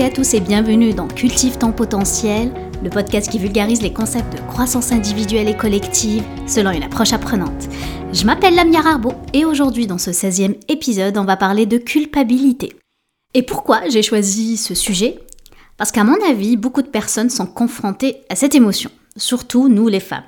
à 0.00 0.10
tous 0.10 0.32
et 0.32 0.40
bienvenue 0.40 0.94
dans 0.94 1.06
Cultive 1.06 1.58
ton 1.58 1.70
potentiel, 1.70 2.50
le 2.82 2.88
podcast 2.88 3.30
qui 3.30 3.38
vulgarise 3.38 3.82
les 3.82 3.92
concepts 3.92 4.32
de 4.32 4.40
croissance 4.48 4.90
individuelle 4.90 5.48
et 5.48 5.56
collective 5.56 6.24
selon 6.48 6.70
une 6.70 6.82
approche 6.82 7.12
apprenante. 7.12 7.68
Je 8.12 8.24
m'appelle 8.24 8.54
Lamia 8.54 8.80
Arbo 8.80 9.12
et 9.34 9.44
aujourd'hui 9.44 9.86
dans 9.86 9.98
ce 9.98 10.10
16e 10.10 10.56
épisode, 10.68 11.18
on 11.18 11.24
va 11.24 11.36
parler 11.36 11.66
de 11.66 11.76
culpabilité. 11.76 12.72
Et 13.34 13.42
pourquoi 13.42 13.86
j'ai 13.90 14.02
choisi 14.02 14.56
ce 14.56 14.74
sujet? 14.74 15.20
Parce 15.76 15.92
qu'à 15.92 16.04
mon 16.04 16.16
avis, 16.28 16.56
beaucoup 16.56 16.82
de 16.82 16.88
personnes 16.88 17.30
sont 17.30 17.46
confrontées 17.46 18.16
à 18.30 18.34
cette 18.34 18.54
émotion, 18.54 18.90
surtout 19.16 19.68
nous 19.68 19.88
les 19.88 20.00
femmes. 20.00 20.24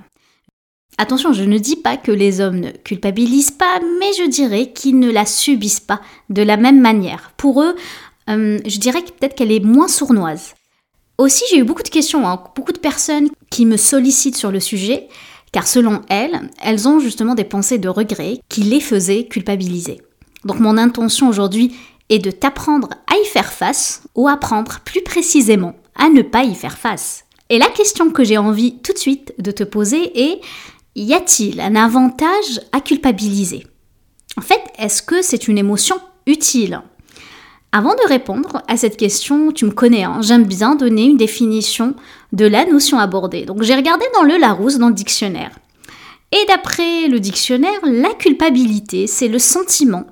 Attention, 0.99 1.33
je 1.33 1.43
ne 1.43 1.59
dis 1.59 1.77
pas 1.77 1.97
que 1.97 2.13
les 2.13 2.41
hommes 2.41 2.61
ne 2.61 2.71
culpabilisent 2.71 3.51
pas, 3.51 3.81
mais 3.99 4.13
je 4.13 4.29
dirais 4.29 4.73
qu'ils 4.73 5.01
ne 5.01 5.11
la 5.11 5.27
subissent 5.27 5.81
pas 5.81 6.01
de 6.29 6.43
la 6.43 6.57
même 6.57 6.81
manière. 6.81 7.33
Pour 7.37 7.63
eux, 7.63 7.75
euh, 8.29 8.59
je 8.67 8.79
dirais 8.79 9.03
peut-être 9.03 9.35
qu'elle 9.35 9.53
est 9.53 9.65
moins 9.65 9.89
sournoise. 9.89 10.55
Aussi, 11.19 11.45
j'ai 11.51 11.59
eu 11.59 11.65
beaucoup 11.65 11.83
de 11.83 11.89
questions, 11.89 12.29
hein, 12.29 12.43
beaucoup 12.57 12.73
de 12.73 12.79
personnes 12.79 13.29
qui 13.51 13.67
me 13.67 13.77
sollicitent 13.77 14.37
sur 14.37 14.51
le 14.51 14.61
sujet, 14.61 15.09
car 15.53 15.67
selon 15.67 16.03
elles, 16.09 16.51
elles 16.63 16.89
ont 16.89 16.99
justement 16.99 17.37
des 17.37 17.45
pensées 17.45 17.79
de 17.79 17.89
regret 17.89 18.41
qui 18.49 18.63
les 18.63 18.81
faisaient 18.81 19.27
culpabiliser. 19.27 20.01
Donc 20.45 20.59
mon 20.59 20.77
intention 20.77 21.29
aujourd'hui 21.29 21.75
est 22.09 22.19
de 22.19 22.31
t'apprendre 22.31 22.89
à 23.07 23.17
y 23.17 23.25
faire 23.27 23.53
face, 23.53 24.03
ou 24.15 24.29
apprendre 24.29 24.81
plus 24.85 25.03
précisément 25.03 25.77
à 25.95 26.09
ne 26.09 26.23
pas 26.23 26.43
y 26.45 26.55
faire 26.55 26.77
face. 26.77 27.25
Et 27.51 27.59
la 27.59 27.69
question 27.69 28.11
que 28.11 28.25
j'ai 28.25 28.39
envie 28.39 28.79
tout 28.79 28.93
de 28.93 28.99
suite 28.99 29.35
de 29.39 29.51
te 29.51 29.65
poser 29.65 30.19
est, 30.19 30.41
y 30.97 31.15
a-t-il 31.15 31.61
un 31.61 31.77
avantage 31.77 32.61
à 32.73 32.81
culpabiliser? 32.81 33.67
En 34.37 34.41
fait, 34.41 34.61
est-ce 34.79 35.03
que 35.03 35.23
c'est 35.23 35.47
une 35.47 35.59
émotion 35.59 35.97
utile? 36.27 36.83
Avant 37.75 37.97
de 37.97 38.09
répondre 38.09 38.63
à 38.69 38.77
cette 38.77 38.97
question, 38.97 39.51
tu 39.51 39.65
me 39.65 39.73
connais, 39.73 40.05
hein, 40.05 40.21
j'aime 40.23 40.47
bien 40.47 40.77
donner 40.77 41.07
une 41.07 41.17
définition 41.17 41.97
de 42.33 42.47
la 42.47 42.67
notion 42.67 43.01
abordée. 43.01 43.47
Donc 43.47 43.65
j'ai 43.65 43.75
regardé 43.75 44.05
dans 44.15 44.23
le 44.23 44.37
Larousse, 44.37 44.79
dans 44.79 44.91
le 44.91 44.95
dictionnaire. 44.95 45.51
Et 46.31 46.47
d'après 46.47 47.09
le 47.09 47.19
dictionnaire, 47.19 47.81
la 47.83 48.15
culpabilité, 48.15 49.09
c'est 49.09 49.27
le 49.27 49.41
sentiment 49.41 50.07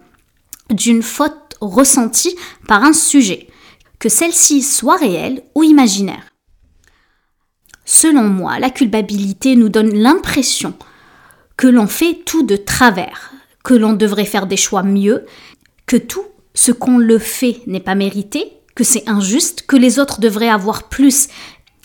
d'une 0.71 1.05
faute 1.05 1.55
ressentie 1.61 2.35
par 2.67 2.83
un 2.83 2.93
sujet, 2.93 3.47
que 4.01 4.09
celle-ci 4.09 4.61
soit 4.63 4.97
réelle 4.97 5.45
ou 5.55 5.63
imaginaire. 5.63 6.33
Selon 7.85 8.25
moi, 8.25 8.59
la 8.59 8.71
culpabilité 8.71 9.55
nous 9.55 9.69
donne 9.69 9.95
l'impression 9.95 10.75
que 11.57 11.69
l'on 11.69 11.87
fait 11.87 12.23
tout 12.27 12.43
de 12.43 12.57
travers, 12.57 13.31
que 13.63 13.75
l'on 13.75 13.93
devrait 13.93 14.25
faire 14.25 14.49
des 14.49 14.57
choix 14.57 14.83
mieux, 14.83 15.27
que 15.87 15.97
tout 15.97 16.25
ce 16.55 16.73
qu'on 16.73 16.99
le 16.99 17.19
fait 17.19 17.61
n'est 17.67 17.81
pas 17.81 17.95
mérité, 17.95 18.53
que 18.75 18.85
c'est 18.85 19.09
injuste, 19.09 19.65
que 19.67 19.77
les 19.77 19.99
autres 19.99 20.21
devraient 20.21 20.49
avoir 20.49 20.89
plus 20.89 21.29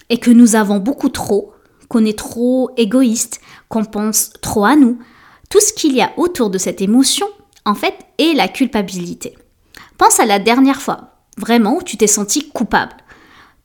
et 0.09 0.19
que 0.19 0.31
nous 0.31 0.55
avons 0.55 0.77
beaucoup 0.77 1.09
trop, 1.09 1.53
qu'on 1.89 2.05
est 2.05 2.17
trop 2.17 2.69
égoïste, 2.77 3.41
qu'on 3.69 3.85
pense 3.85 4.31
trop 4.41 4.65
à 4.65 4.75
nous. 4.75 4.99
Tout 5.49 5.59
ce 5.59 5.73
qu'il 5.73 5.95
y 5.95 6.01
a 6.01 6.11
autour 6.17 6.49
de 6.49 6.57
cette 6.57 6.81
émotion, 6.81 7.27
en 7.65 7.75
fait, 7.75 7.95
est 8.17 8.33
la 8.33 8.47
culpabilité. 8.47 9.37
Pense 9.97 10.19
à 10.19 10.25
la 10.25 10.39
dernière 10.39 10.81
fois, 10.81 11.15
vraiment, 11.37 11.77
où 11.77 11.83
tu 11.83 11.97
t'es 11.97 12.07
senti 12.07 12.49
coupable. 12.49 12.95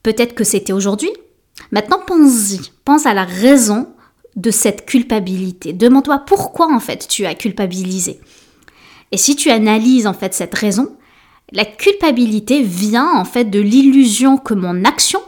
Peut-être 0.01 0.35
que 0.35 0.43
c'était 0.43 0.73
aujourd'hui. 0.73 1.11
Maintenant, 1.71 1.99
pense-y. 2.05 2.71
Pense 2.83 3.05
à 3.05 3.13
la 3.13 3.23
raison 3.23 3.87
de 4.35 4.51
cette 4.51 4.85
culpabilité. 4.85 5.73
Demande-toi 5.73 6.23
pourquoi, 6.25 6.73
en 6.73 6.79
fait, 6.79 7.07
tu 7.07 7.25
as 7.25 7.35
culpabilisé. 7.35 8.19
Et 9.11 9.17
si 9.17 9.35
tu 9.35 9.51
analyses 9.51 10.07
en 10.07 10.13
fait 10.13 10.33
cette 10.33 10.55
raison, 10.55 10.97
la 11.53 11.65
culpabilité 11.65 12.63
vient 12.63 13.13
en 13.13 13.25
fait 13.25 13.45
de 13.45 13.59
l'illusion 13.59 14.37
que 14.37 14.55
mon 14.55 14.83
action, 14.85 15.21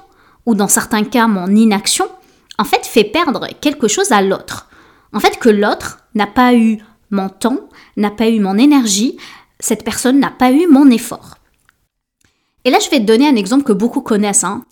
ou 0.46 0.56
dans 0.56 0.68
certains 0.68 1.04
cas 1.04 1.28
mon 1.28 1.56
inaction, 1.56 2.08
en 2.58 2.64
fait 2.64 2.86
fait 2.86 3.04
perdre 3.04 3.48
quelque 3.62 3.88
chose 3.88 4.12
à 4.12 4.22
l'autre. 4.22 4.68
En 5.14 5.20
fait 5.20 5.38
que 5.38 5.50
l'autre 5.50 6.00
n'a 6.16 6.28
pas 6.28 6.56
eu 6.56 6.80
mon 7.12 7.30
temps, 7.30 7.70
n'a 7.96 8.10
pas 8.10 8.28
eu 8.28 8.40
mon 8.40 8.58
énergie, 8.58 9.18
cette 9.60 9.86
personne 9.86 10.20
n'a 10.20 10.32
pas 10.32 10.52
eu 10.52 10.68
mon 10.68 10.90
effort. 10.90 11.36
Et 12.66 12.72
là 12.72 12.80
je 12.80 12.90
vais 12.90 13.00
te 13.00 13.06
donner 13.06 13.28
un 13.28 13.36
exemple 13.36 13.64
que 13.64 13.74
beaucoup 13.74 14.02
connaissent. 14.02 14.44
Hein. 14.44 14.66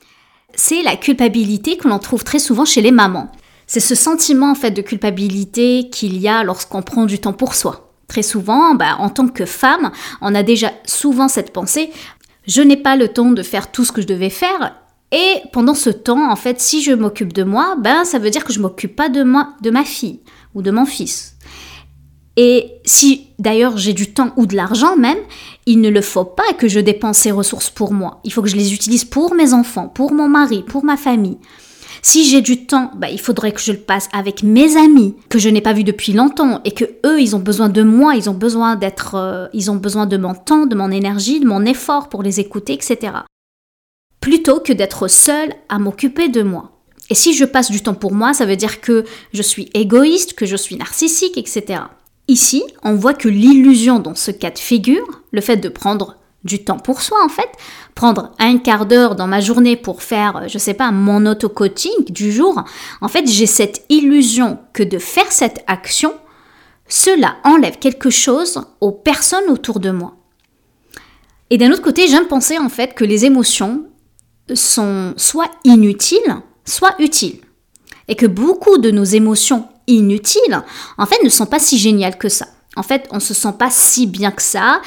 C'est 0.55 0.81
la 0.81 0.95
culpabilité 0.95 1.77
que 1.77 1.87
l'on 1.87 1.99
trouve 1.99 2.23
très 2.23 2.39
souvent 2.39 2.65
chez 2.65 2.81
les 2.81 2.91
mamans. 2.91 3.31
C'est 3.67 3.79
ce 3.79 3.95
sentiment 3.95 4.51
en 4.51 4.55
fait 4.55 4.71
de 4.71 4.81
culpabilité 4.81 5.89
qu'il 5.91 6.17
y 6.17 6.27
a 6.27 6.43
lorsqu'on 6.43 6.81
prend 6.81 7.05
du 7.05 7.19
temps 7.19 7.33
pour 7.33 7.53
soi. 7.53 7.82
Très 8.07 8.23
souvent, 8.23 8.75
bah, 8.75 8.97
en 8.99 9.09
tant 9.09 9.27
que 9.27 9.45
femme, 9.45 9.91
on 10.21 10.35
a 10.35 10.43
déjà 10.43 10.71
souvent 10.85 11.27
cette 11.27 11.53
pensée, 11.53 11.91
je 12.45 12.61
n'ai 12.61 12.77
pas 12.77 12.95
le 12.95 13.07
temps 13.07 13.31
de 13.31 13.43
faire 13.43 13.71
tout 13.71 13.85
ce 13.85 13.91
que 13.91 14.01
je 14.01 14.07
devais 14.07 14.29
faire. 14.29 14.75
Et 15.11 15.41
pendant 15.51 15.75
ce 15.75 15.89
temps, 15.89 16.31
en 16.31 16.35
fait, 16.35 16.59
si 16.59 16.81
je 16.81 16.91
m'occupe 16.91 17.33
de 17.33 17.43
moi, 17.43 17.75
ben, 17.79 18.03
ça 18.03 18.19
veut 18.19 18.31
dire 18.31 18.43
que 18.43 18.53
je 18.53 18.59
m'occupe 18.59 18.95
pas 18.95 19.09
de 19.09 19.23
moi, 19.23 19.53
de 19.61 19.69
ma 19.69 19.83
fille 19.83 20.21
ou 20.55 20.61
de 20.61 20.71
mon 20.71 20.85
fils. 20.85 21.33
Et 22.35 22.71
si 22.83 23.27
d'ailleurs 23.37 23.77
j'ai 23.77 23.93
du 23.93 24.11
temps 24.11 24.31
ou 24.37 24.47
de 24.47 24.55
l'argent 24.55 24.95
même, 24.95 25.19
il 25.67 25.81
ne 25.81 25.89
le 25.89 26.01
faut 26.01 26.25
pas 26.25 26.53
que 26.57 26.67
je 26.67 26.79
dépense 26.79 27.17
ces 27.19 27.31
ressources 27.31 27.69
pour 27.69 27.93
moi. 27.93 28.21
Il 28.23 28.33
faut 28.33 28.41
que 28.41 28.49
je 28.49 28.55
les 28.55 28.73
utilise 28.73 29.05
pour 29.05 29.35
mes 29.35 29.53
enfants, 29.53 29.87
pour 29.87 30.13
mon 30.13 30.27
mari, 30.27 30.63
pour 30.63 30.83
ma 30.83 30.97
famille. 30.97 31.37
Si 32.01 32.29
j'ai 32.29 32.41
du 32.41 32.65
temps, 32.65 32.91
bah, 32.95 33.09
il 33.09 33.19
faudrait 33.19 33.51
que 33.51 33.61
je 33.61 33.71
le 33.71 33.77
passe 33.77 34.09
avec 34.13 34.43
mes 34.43 34.77
amis 34.77 35.15
que 35.29 35.39
je 35.39 35.49
n'ai 35.49 35.61
pas 35.61 35.73
vus 35.73 35.83
depuis 35.83 36.13
longtemps 36.13 36.61
et 36.65 36.71
que 36.71 36.85
eux, 37.05 37.21
ils 37.21 37.35
ont 37.35 37.39
besoin 37.39 37.69
de 37.69 37.83
moi, 37.83 38.15
ils 38.15 38.29
ont 38.29 38.33
besoin 38.33 38.75
d'être, 38.75 39.15
euh, 39.15 39.47
ils 39.53 39.71
ont 39.71 39.75
besoin 39.75 40.05
de 40.05 40.17
mon 40.17 40.33
temps, 40.33 40.65
de 40.65 40.75
mon 40.75 40.91
énergie, 40.91 41.39
de 41.39 41.47
mon 41.47 41.65
effort 41.65 42.09
pour 42.09 42.23
les 42.23 42.39
écouter, 42.39 42.73
etc. 42.73 43.13
Plutôt 44.19 44.59
que 44.59 44.73
d'être 44.73 45.07
seule 45.07 45.53
à 45.69 45.79
m'occuper 45.79 46.29
de 46.29 46.41
moi. 46.41 46.71
Et 47.09 47.15
si 47.15 47.33
je 47.33 47.45
passe 47.45 47.69
du 47.69 47.81
temps 47.81 47.93
pour 47.93 48.13
moi, 48.13 48.33
ça 48.33 48.45
veut 48.45 48.55
dire 48.55 48.81
que 48.81 49.03
je 49.33 49.41
suis 49.41 49.69
égoïste, 49.73 50.33
que 50.33 50.45
je 50.45 50.55
suis 50.55 50.77
narcissique, 50.77 51.37
etc. 51.37 51.81
Ici, 52.27 52.63
on 52.83 52.95
voit 52.95 53.13
que 53.13 53.27
l'illusion 53.27 53.99
dans 53.99 54.15
ce 54.15 54.31
cas 54.31 54.51
de 54.51 54.57
figure, 54.57 55.21
le 55.31 55.41
fait 55.41 55.57
de 55.57 55.67
prendre 55.67 56.17
du 56.43 56.63
temps 56.63 56.79
pour 56.79 57.01
soi 57.01 57.17
en 57.23 57.29
fait, 57.29 57.49
prendre 57.95 58.31
un 58.39 58.57
quart 58.57 58.85
d'heure 58.85 59.15
dans 59.15 59.27
ma 59.27 59.39
journée 59.39 59.75
pour 59.75 60.03
faire, 60.03 60.47
je 60.47 60.57
sais 60.57 60.73
pas, 60.73 60.91
mon 60.91 61.25
auto-coaching 61.25 62.05
du 62.09 62.31
jour, 62.31 62.63
en 63.01 63.07
fait 63.07 63.27
j'ai 63.27 63.45
cette 63.45 63.85
illusion 63.89 64.59
que 64.73 64.83
de 64.83 64.97
faire 64.97 65.31
cette 65.31 65.63
action, 65.67 66.13
cela 66.87 67.37
enlève 67.43 67.79
quelque 67.79 68.09
chose 68.09 68.61
aux 68.81 68.91
personnes 68.91 69.49
autour 69.49 69.79
de 69.79 69.91
moi. 69.91 70.15
Et 71.49 71.57
d'un 71.57 71.71
autre 71.71 71.81
côté, 71.81 72.07
j'aime 72.07 72.27
penser 72.27 72.57
en 72.57 72.69
fait 72.69 72.93
que 72.95 73.03
les 73.03 73.25
émotions 73.25 73.85
sont 74.53 75.13
soit 75.17 75.51
inutiles, 75.63 76.37
soit 76.65 76.95
utiles. 76.99 77.39
Et 78.07 78.15
que 78.15 78.25
beaucoup 78.25 78.77
de 78.77 78.91
nos 78.91 79.03
émotions 79.03 79.67
inutiles, 79.87 80.63
en 80.97 81.05
fait, 81.05 81.23
ne 81.23 81.29
sont 81.29 81.45
pas 81.45 81.59
si 81.59 81.77
géniales 81.77 82.17
que 82.17 82.27
ça. 82.27 82.47
En 82.75 82.83
fait, 82.83 83.07
on 83.11 83.19
se 83.19 83.33
sent 83.33 83.53
pas 83.57 83.69
si 83.69 84.07
bien 84.07 84.31
que 84.31 84.41
ça 84.41 84.81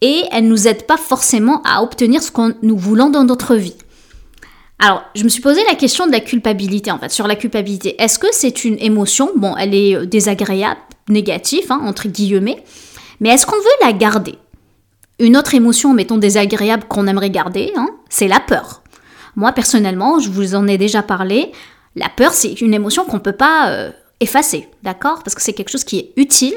et 0.00 0.24
elles 0.32 0.48
nous 0.48 0.68
aident 0.68 0.86
pas 0.86 0.96
forcément 0.96 1.62
à 1.64 1.82
obtenir 1.82 2.22
ce 2.22 2.30
que 2.30 2.54
nous 2.62 2.76
voulons 2.76 3.10
dans 3.10 3.24
notre 3.24 3.54
vie. 3.54 3.76
Alors, 4.78 5.02
je 5.14 5.24
me 5.24 5.28
suis 5.28 5.42
posé 5.42 5.60
la 5.68 5.74
question 5.74 6.06
de 6.06 6.12
la 6.12 6.20
culpabilité, 6.20 6.90
en 6.90 6.98
fait, 6.98 7.10
sur 7.10 7.26
la 7.26 7.36
culpabilité. 7.36 8.00
Est-ce 8.00 8.18
que 8.18 8.28
c'est 8.32 8.64
une 8.64 8.78
émotion? 8.78 9.30
Bon, 9.36 9.54
elle 9.58 9.74
est 9.74 9.94
euh, 9.94 10.06
désagréable, 10.06 10.80
négative, 11.08 11.70
hein, 11.70 11.82
entre 11.84 12.08
guillemets, 12.08 12.64
mais 13.20 13.28
est-ce 13.28 13.44
qu'on 13.44 13.56
veut 13.56 13.84
la 13.84 13.92
garder? 13.92 14.36
Une 15.18 15.36
autre 15.36 15.54
émotion, 15.54 15.92
mettons 15.92 16.16
désagréable, 16.16 16.84
qu'on 16.88 17.06
aimerait 17.06 17.28
garder, 17.28 17.72
hein, 17.76 17.88
c'est 18.08 18.26
la 18.26 18.40
peur. 18.40 18.82
Moi, 19.36 19.52
personnellement, 19.52 20.18
je 20.18 20.30
vous 20.30 20.54
en 20.54 20.66
ai 20.66 20.78
déjà 20.78 21.02
parlé, 21.02 21.52
la 21.94 22.08
peur, 22.08 22.32
c'est 22.32 22.62
une 22.62 22.72
émotion 22.72 23.04
qu'on 23.04 23.16
ne 23.16 23.22
peut 23.22 23.32
pas 23.32 23.70
euh, 23.70 23.90
effacer, 24.20 24.66
d'accord? 24.82 25.22
Parce 25.22 25.34
que 25.34 25.42
c'est 25.42 25.52
quelque 25.52 25.70
chose 25.70 25.84
qui 25.84 25.98
est 25.98 26.12
utile, 26.16 26.56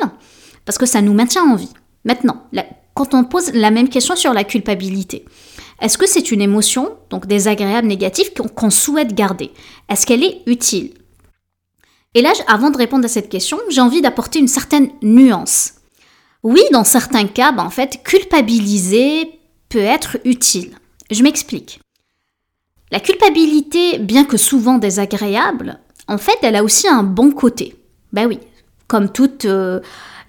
parce 0.63 0.77
que 0.77 0.85
ça 0.85 1.01
nous 1.01 1.13
maintient 1.13 1.43
en 1.43 1.55
vie. 1.55 1.73
Maintenant, 2.05 2.43
la 2.53 2.63
quand 2.93 3.13
on 3.13 3.23
pose 3.23 3.51
la 3.53 3.71
même 3.71 3.89
question 3.89 4.15
sur 4.15 4.33
la 4.33 4.43
culpabilité, 4.43 5.25
est-ce 5.81 5.97
que 5.97 6.07
c'est 6.07 6.31
une 6.31 6.41
émotion, 6.41 6.95
donc 7.09 7.27
désagréable, 7.27 7.87
négative, 7.87 8.31
qu'on 8.55 8.69
souhaite 8.69 9.13
garder? 9.13 9.51
Est-ce 9.89 10.05
qu'elle 10.05 10.23
est 10.23 10.41
utile? 10.45 10.93
Et 12.13 12.21
là, 12.21 12.31
avant 12.47 12.69
de 12.69 12.77
répondre 12.77 13.05
à 13.05 13.09
cette 13.09 13.29
question, 13.29 13.57
j'ai 13.69 13.81
envie 13.81 14.01
d'apporter 14.01 14.39
une 14.39 14.47
certaine 14.47 14.91
nuance. 15.01 15.73
Oui, 16.43 16.61
dans 16.71 16.83
certains 16.83 17.25
cas, 17.25 17.51
ben, 17.51 17.63
en 17.63 17.69
fait, 17.69 18.03
culpabiliser 18.03 19.31
peut 19.69 19.79
être 19.79 20.17
utile. 20.23 20.77
Je 21.09 21.23
m'explique. 21.23 21.79
La 22.91 22.99
culpabilité, 22.99 23.97
bien 23.97 24.23
que 24.23 24.37
souvent 24.37 24.77
désagréable, 24.77 25.79
en 26.07 26.17
fait, 26.17 26.37
elle 26.43 26.55
a 26.55 26.63
aussi 26.63 26.87
un 26.87 27.03
bon 27.03 27.31
côté. 27.31 27.75
Ben 28.11 28.27
oui, 28.27 28.39
comme 28.87 29.11
toute... 29.11 29.45
Euh, 29.45 29.79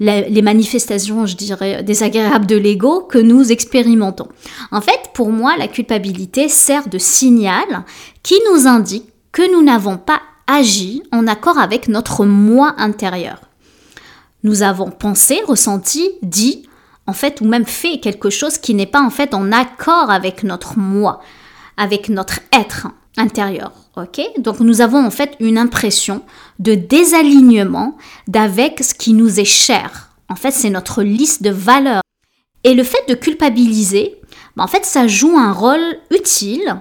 les 0.00 0.42
manifestations, 0.42 1.26
je 1.26 1.36
dirais, 1.36 1.82
désagréables 1.82 2.46
de 2.46 2.56
l'ego 2.56 3.00
que 3.02 3.18
nous 3.18 3.52
expérimentons. 3.52 4.28
En 4.70 4.80
fait, 4.80 5.10
pour 5.14 5.30
moi, 5.30 5.56
la 5.56 5.68
culpabilité 5.68 6.48
sert 6.48 6.88
de 6.88 6.98
signal 6.98 7.84
qui 8.22 8.34
nous 8.50 8.66
indique 8.66 9.06
que 9.32 9.52
nous 9.52 9.62
n'avons 9.62 9.96
pas 9.96 10.20
agi 10.46 11.02
en 11.12 11.26
accord 11.26 11.58
avec 11.58 11.88
notre 11.88 12.24
moi 12.24 12.74
intérieur. 12.78 13.40
Nous 14.42 14.62
avons 14.62 14.90
pensé, 14.90 15.40
ressenti, 15.46 16.10
dit, 16.22 16.68
en 17.06 17.12
fait, 17.12 17.40
ou 17.40 17.44
même 17.46 17.64
fait 17.64 17.98
quelque 17.98 18.30
chose 18.30 18.58
qui 18.58 18.74
n'est 18.74 18.86
pas 18.86 19.02
en 19.02 19.10
fait 19.10 19.34
en 19.34 19.52
accord 19.52 20.10
avec 20.10 20.42
notre 20.42 20.78
moi, 20.78 21.20
avec 21.76 22.08
notre 22.08 22.40
être 22.52 22.88
intérieur. 23.16 23.72
Ok? 23.96 24.20
Donc 24.38 24.60
nous 24.60 24.80
avons 24.80 25.04
en 25.04 25.10
fait 25.10 25.36
une 25.40 25.58
impression 25.58 26.22
de 26.58 26.74
désalignement 26.74 27.96
d'avec 28.26 28.82
ce 28.82 28.94
qui 28.94 29.12
nous 29.12 29.40
est 29.40 29.44
cher. 29.44 30.10
En 30.28 30.36
fait, 30.36 30.50
c'est 30.50 30.70
notre 30.70 31.02
liste 31.02 31.42
de 31.42 31.50
valeurs. 31.50 32.02
Et 32.64 32.74
le 32.74 32.82
fait 32.82 33.08
de 33.08 33.14
culpabiliser, 33.14 34.16
bah, 34.56 34.64
en 34.64 34.68
fait, 34.68 34.84
ça 34.84 35.06
joue 35.06 35.36
un 35.36 35.52
rôle 35.52 35.98
utile 36.10 36.80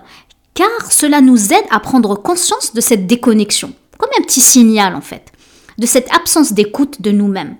car 0.53 0.91
cela 0.91 1.21
nous 1.21 1.51
aide 1.51 1.65
à 1.71 1.79
prendre 1.79 2.15
conscience 2.15 2.73
de 2.73 2.81
cette 2.81 3.07
déconnexion, 3.07 3.73
comme 3.97 4.11
un 4.17 4.23
petit 4.23 4.41
signal 4.41 4.95
en 4.95 5.01
fait, 5.01 5.31
de 5.77 5.85
cette 5.85 6.13
absence 6.13 6.53
d'écoute 6.53 7.01
de 7.01 7.11
nous-mêmes. 7.11 7.57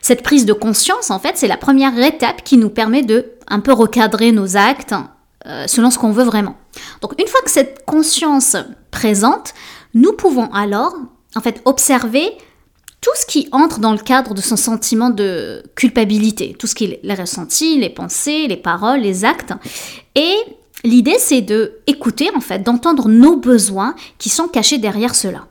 Cette 0.00 0.22
prise 0.22 0.46
de 0.46 0.52
conscience, 0.52 1.10
en 1.10 1.18
fait, 1.18 1.36
c'est 1.36 1.48
la 1.48 1.56
première 1.56 1.98
étape 1.98 2.44
qui 2.44 2.56
nous 2.56 2.70
permet 2.70 3.02
de 3.02 3.32
un 3.48 3.58
peu 3.58 3.72
recadrer 3.72 4.30
nos 4.30 4.56
actes 4.56 4.94
euh, 5.46 5.66
selon 5.66 5.90
ce 5.90 5.98
qu'on 5.98 6.12
veut 6.12 6.24
vraiment. 6.24 6.56
Donc 7.00 7.12
une 7.20 7.28
fois 7.28 7.40
que 7.44 7.50
cette 7.50 7.84
conscience 7.84 8.56
présente, 8.90 9.54
nous 9.94 10.12
pouvons 10.12 10.52
alors 10.52 10.94
en 11.34 11.40
fait 11.40 11.62
observer 11.64 12.32
tout 13.00 13.10
ce 13.14 13.26
qui 13.26 13.48
entre 13.52 13.78
dans 13.78 13.92
le 13.92 13.98
cadre 13.98 14.34
de 14.34 14.40
son 14.40 14.56
sentiment 14.56 15.10
de 15.10 15.62
culpabilité, 15.74 16.56
tout 16.58 16.66
ce 16.66 16.74
qui 16.74 16.86
est 16.86 17.00
les 17.02 17.14
ressentis, 17.14 17.78
les 17.78 17.90
pensées, 17.90 18.48
les 18.48 18.56
paroles, 18.56 19.00
les 19.00 19.24
actes. 19.24 19.52
Et 20.14 20.34
l'idée 20.82 21.16
c'est 21.18 21.42
de 21.42 21.78
écouter 21.86 22.30
en 22.34 22.40
fait, 22.40 22.60
d'entendre 22.60 23.08
nos 23.08 23.36
besoins 23.36 23.94
qui 24.18 24.28
sont 24.28 24.48
cachés 24.48 24.78
derrière 24.78 25.14
cela. 25.14 25.46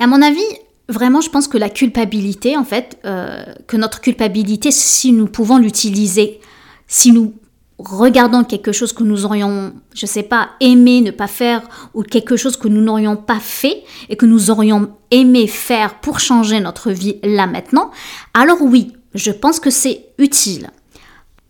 à 0.00 0.06
mon 0.08 0.20
avis, 0.20 0.42
vraiment, 0.88 1.20
je 1.20 1.30
pense 1.30 1.48
que 1.48 1.58
la 1.58 1.70
culpabilité, 1.70 2.56
en 2.56 2.64
fait, 2.64 2.98
euh, 3.04 3.44
que 3.66 3.76
notre 3.76 4.00
culpabilité, 4.00 4.70
si 4.70 5.12
nous 5.12 5.26
pouvons 5.26 5.58
l'utiliser, 5.58 6.40
si 6.86 7.12
nous 7.12 7.34
regardant 7.84 8.44
quelque 8.44 8.72
chose 8.72 8.92
que 8.92 9.02
nous 9.02 9.24
aurions, 9.24 9.72
je 9.94 10.06
sais 10.06 10.22
pas, 10.22 10.50
aimé 10.60 11.00
ne 11.00 11.10
pas 11.10 11.26
faire 11.26 11.62
ou 11.94 12.02
quelque 12.02 12.36
chose 12.36 12.56
que 12.56 12.68
nous 12.68 12.80
n'aurions 12.80 13.16
pas 13.16 13.40
fait 13.40 13.82
et 14.08 14.16
que 14.16 14.26
nous 14.26 14.50
aurions 14.50 14.90
aimé 15.10 15.46
faire 15.46 16.00
pour 16.00 16.20
changer 16.20 16.60
notre 16.60 16.90
vie 16.90 17.16
là 17.22 17.46
maintenant, 17.46 17.90
alors 18.34 18.60
oui, 18.60 18.92
je 19.14 19.30
pense 19.30 19.60
que 19.60 19.70
c'est 19.70 20.06
utile. 20.18 20.70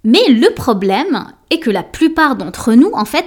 Mais 0.04 0.28
le 0.28 0.52
problème 0.54 1.26
est 1.50 1.58
que 1.58 1.70
la 1.70 1.82
plupart 1.82 2.36
d'entre 2.36 2.72
nous, 2.74 2.90
en 2.92 3.04
fait, 3.04 3.26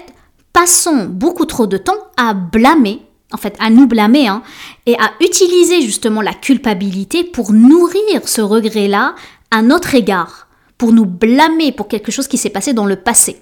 passons 0.51 1.05
beaucoup 1.05 1.45
trop 1.45 1.67
de 1.67 1.77
temps 1.77 1.97
à 2.17 2.33
blâmer, 2.33 3.01
en 3.31 3.37
fait, 3.37 3.55
à 3.59 3.69
nous 3.69 3.87
blâmer, 3.87 4.27
hein, 4.27 4.43
et 4.85 4.95
à 4.95 5.11
utiliser 5.21 5.81
justement 5.81 6.21
la 6.21 6.33
culpabilité 6.33 7.23
pour 7.23 7.53
nourrir 7.53 8.27
ce 8.27 8.41
regret-là 8.41 9.15
à 9.51 9.61
notre 9.61 9.95
égard 9.95 10.45
pour 10.77 10.93
nous 10.93 11.05
blâmer 11.05 11.71
pour 11.71 11.87
quelque 11.87 12.11
chose 12.11 12.27
qui 12.27 12.37
s'est 12.37 12.49
passé 12.49 12.73
dans 12.73 12.85
le 12.85 12.95
passé. 12.95 13.41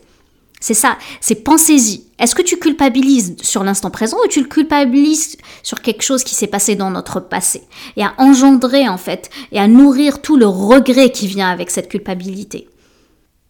C'est 0.63 0.73
ça, 0.73 0.97
c'est 1.19 1.43
pensez-y. 1.43 2.05
Est-ce 2.19 2.35
que 2.35 2.41
tu 2.41 2.57
culpabilises 2.57 3.35
sur 3.41 3.65
l'instant 3.65 3.91
présent 3.91 4.15
ou 4.23 4.27
tu 4.29 4.41
le 4.41 4.47
culpabilises 4.47 5.35
sur 5.61 5.81
quelque 5.81 6.03
chose 6.03 6.23
qui 6.23 6.35
s'est 6.35 6.47
passé 6.47 6.75
dans 6.75 6.89
notre 6.89 7.19
passé 7.19 7.63
Et 7.97 8.03
à 8.03 8.13
engendrer 8.17 8.87
en 8.87 8.97
fait, 8.97 9.29
et 9.51 9.59
à 9.59 9.67
nourrir 9.67 10.21
tout 10.21 10.37
le 10.37 10.47
regret 10.47 11.09
qui 11.09 11.27
vient 11.27 11.49
avec 11.49 11.69
cette 11.69 11.89
culpabilité? 11.89 12.69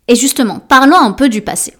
Et 0.07 0.15
justement, 0.15 0.59
parlons 0.59 0.97
un 0.97 1.11
peu 1.11 1.29
du 1.29 1.43
passé. 1.43 1.73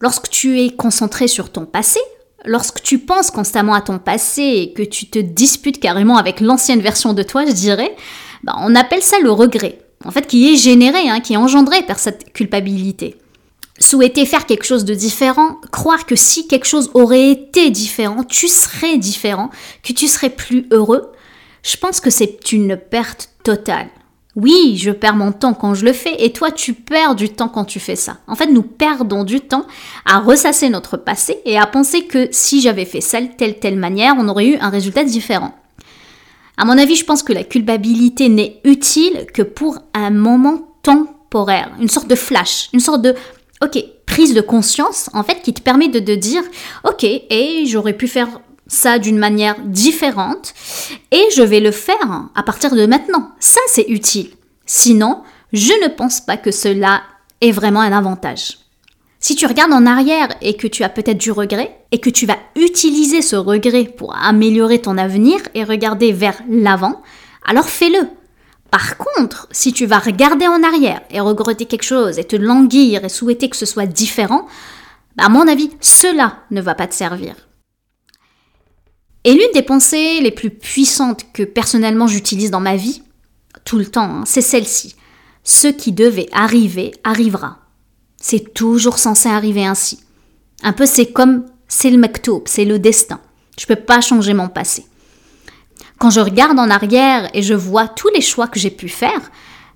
Lorsque 0.00 0.28
tu 0.28 0.60
es 0.60 0.70
concentré 0.70 1.28
sur 1.28 1.52
ton 1.52 1.64
passé, 1.64 2.00
lorsque 2.44 2.82
tu 2.82 2.98
penses 2.98 3.30
constamment 3.30 3.74
à 3.74 3.80
ton 3.80 4.00
passé 4.00 4.42
et 4.42 4.72
que 4.72 4.82
tu 4.82 5.06
te 5.06 5.20
disputes 5.20 5.78
carrément 5.78 6.16
avec 6.16 6.40
l'ancienne 6.40 6.80
version 6.80 7.14
de 7.14 7.22
toi, 7.22 7.46
je 7.46 7.52
dirais, 7.52 7.94
bah, 8.42 8.56
on 8.58 8.74
appelle 8.74 9.02
ça 9.02 9.20
le 9.20 9.30
regret 9.30 9.78
en 10.04 10.10
fait, 10.10 10.26
qui 10.26 10.52
est 10.52 10.56
généré, 10.56 11.08
hein, 11.08 11.20
qui 11.20 11.34
est 11.34 11.38
engendré 11.38 11.82
par 11.82 11.98
cette 11.98 12.32
culpabilité. 12.32 13.16
Souhaiter 13.80 14.26
faire 14.26 14.46
quelque 14.46 14.64
chose 14.64 14.84
de 14.84 14.94
différent, 14.94 15.56
croire 15.70 16.06
que 16.06 16.16
si 16.16 16.48
quelque 16.48 16.66
chose 16.66 16.90
aurait 16.94 17.30
été 17.30 17.70
différent, 17.70 18.24
tu 18.24 18.48
serais 18.48 18.98
différent, 18.98 19.50
que 19.82 19.92
tu 19.92 20.08
serais 20.08 20.30
plus 20.30 20.66
heureux, 20.72 21.12
je 21.62 21.76
pense 21.76 22.00
que 22.00 22.10
c'est 22.10 22.52
une 22.52 22.76
perte 22.76 23.30
totale. 23.44 23.88
Oui, 24.36 24.76
je 24.76 24.90
perds 24.90 25.16
mon 25.16 25.32
temps 25.32 25.54
quand 25.54 25.74
je 25.74 25.84
le 25.84 25.92
fais 25.92 26.24
et 26.24 26.32
toi 26.32 26.52
tu 26.52 26.72
perds 26.72 27.16
du 27.16 27.28
temps 27.28 27.48
quand 27.48 27.64
tu 27.64 27.80
fais 27.80 27.96
ça. 27.96 28.18
En 28.28 28.36
fait, 28.36 28.46
nous 28.46 28.62
perdons 28.62 29.24
du 29.24 29.40
temps 29.40 29.66
à 30.04 30.20
ressasser 30.20 30.68
notre 30.68 30.96
passé 30.96 31.40
et 31.44 31.58
à 31.58 31.66
penser 31.66 32.04
que 32.04 32.28
si 32.30 32.60
j'avais 32.60 32.84
fait 32.84 33.00
ça 33.00 33.18
telle 33.36 33.58
telle 33.58 33.76
manière, 33.76 34.14
on 34.16 34.28
aurait 34.28 34.46
eu 34.46 34.56
un 34.58 34.70
résultat 34.70 35.02
différent. 35.02 35.54
À 36.60 36.64
mon 36.64 36.76
avis, 36.76 36.96
je 36.96 37.04
pense 37.04 37.22
que 37.22 37.32
la 37.32 37.44
culpabilité 37.44 38.28
n'est 38.28 38.60
utile 38.64 39.26
que 39.32 39.42
pour 39.42 39.78
un 39.94 40.10
moment 40.10 40.68
temporaire, 40.82 41.70
une 41.80 41.88
sorte 41.88 42.08
de 42.08 42.16
flash, 42.16 42.68
une 42.72 42.80
sorte 42.80 43.00
de, 43.00 43.14
ok, 43.62 43.78
prise 44.06 44.34
de 44.34 44.40
conscience, 44.40 45.08
en 45.14 45.22
fait, 45.22 45.40
qui 45.40 45.54
te 45.54 45.62
permet 45.62 45.86
de, 45.86 46.14
dire, 46.16 46.42
ok, 46.82 47.04
et 47.04 47.64
j'aurais 47.66 47.92
pu 47.92 48.08
faire 48.08 48.40
ça 48.66 48.98
d'une 48.98 49.18
manière 49.18 49.54
différente, 49.66 50.52
et 51.12 51.22
je 51.34 51.42
vais 51.42 51.60
le 51.60 51.70
faire 51.70 52.28
à 52.34 52.42
partir 52.42 52.74
de 52.74 52.86
maintenant. 52.86 53.30
Ça, 53.38 53.60
c'est 53.68 53.86
utile. 53.88 54.30
Sinon, 54.66 55.22
je 55.52 55.72
ne 55.84 55.88
pense 55.88 56.20
pas 56.20 56.36
que 56.36 56.50
cela 56.50 57.02
est 57.40 57.52
vraiment 57.52 57.80
un 57.80 57.92
avantage. 57.92 58.58
Si 59.20 59.34
tu 59.34 59.46
regardes 59.46 59.72
en 59.72 59.86
arrière 59.86 60.28
et 60.40 60.56
que 60.56 60.68
tu 60.68 60.84
as 60.84 60.88
peut-être 60.88 61.18
du 61.18 61.32
regret, 61.32 61.78
et 61.90 61.98
que 61.98 62.10
tu 62.10 62.26
vas 62.26 62.38
utiliser 62.56 63.22
ce 63.22 63.36
regret 63.36 63.84
pour 63.84 64.14
améliorer 64.16 64.80
ton 64.80 64.98
avenir 64.98 65.40
et 65.54 65.64
regarder 65.64 66.12
vers 66.12 66.40
l'avant, 66.48 67.02
alors 67.44 67.68
fais-le. 67.68 68.08
Par 68.70 68.98
contre, 68.98 69.48
si 69.50 69.72
tu 69.72 69.86
vas 69.86 69.98
regarder 69.98 70.46
en 70.46 70.62
arrière 70.62 71.00
et 71.10 71.20
regretter 71.20 71.64
quelque 71.64 71.84
chose 71.84 72.18
et 72.18 72.24
te 72.24 72.36
languir 72.36 73.04
et 73.04 73.08
souhaiter 73.08 73.48
que 73.48 73.56
ce 73.56 73.66
soit 73.66 73.86
différent, 73.86 74.46
bah, 75.16 75.24
à 75.24 75.28
mon 75.30 75.48
avis, 75.48 75.70
cela 75.80 76.40
ne 76.50 76.60
va 76.60 76.74
pas 76.74 76.86
te 76.86 76.94
servir. 76.94 77.34
Et 79.24 79.32
l'une 79.32 79.52
des 79.54 79.62
pensées 79.62 80.20
les 80.20 80.30
plus 80.30 80.50
puissantes 80.50 81.32
que 81.32 81.42
personnellement 81.42 82.06
j'utilise 82.06 82.50
dans 82.50 82.60
ma 82.60 82.76
vie, 82.76 83.02
tout 83.64 83.78
le 83.78 83.86
temps, 83.86 84.20
hein, 84.20 84.22
c'est 84.26 84.42
celle-ci. 84.42 84.94
Ce 85.44 85.68
qui 85.68 85.92
devait 85.92 86.28
arriver 86.32 86.92
arrivera. 87.04 87.67
C'est 88.30 88.52
toujours 88.52 88.98
censé 88.98 89.30
arriver 89.30 89.64
ainsi. 89.64 90.00
Un 90.62 90.74
peu 90.74 90.84
c'est 90.84 91.12
comme 91.12 91.46
c'est 91.66 91.88
le 91.88 91.96
maktoub, 91.96 92.42
c'est 92.44 92.66
le 92.66 92.78
destin. 92.78 93.20
Je 93.58 93.64
ne 93.64 93.74
peux 93.74 93.82
pas 93.82 94.02
changer 94.02 94.34
mon 94.34 94.48
passé. 94.48 94.84
Quand 95.96 96.10
je 96.10 96.20
regarde 96.20 96.58
en 96.58 96.68
arrière 96.68 97.30
et 97.32 97.40
je 97.40 97.54
vois 97.54 97.88
tous 97.88 98.10
les 98.14 98.20
choix 98.20 98.46
que 98.46 98.60
j'ai 98.60 98.68
pu 98.68 98.90
faire, 98.90 99.30